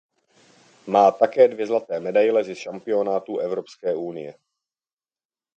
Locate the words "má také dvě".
0.87-1.67